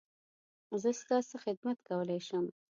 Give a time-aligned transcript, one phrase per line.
[0.81, 2.45] زه ستا څه خدمت کولی شم؟